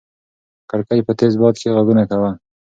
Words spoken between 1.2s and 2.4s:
باد کې غږونه کول.